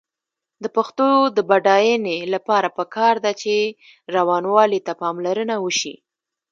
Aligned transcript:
د 0.63 0.65
پښتو 0.75 1.07
ژبې 1.23 1.31
د 1.35 1.37
بډاینې 1.49 2.17
لپاره 2.33 2.67
پکار 2.77 3.15
ده 3.25 3.31
چې 3.41 3.53
روانوالي 4.15 4.79
ته 4.87 4.93
پاملرنه 5.01 5.55
وشي. 5.63 5.95